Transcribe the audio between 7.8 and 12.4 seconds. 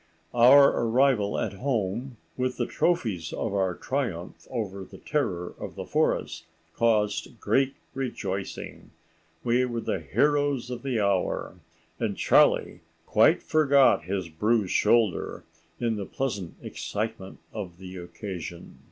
rejoicing. We were the heroes of the hour, and